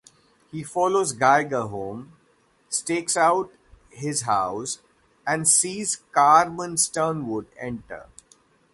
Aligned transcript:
He 0.49 0.63
follows 0.63 1.11
Geiger 1.11 1.61
home, 1.67 2.13
stakes 2.69 3.15
out 3.15 3.51
his 3.91 4.23
house, 4.23 4.79
and 5.27 5.47
sees 5.47 5.97
Carmen 6.11 6.73
Sternwood 6.73 7.45
enter. 7.55 8.07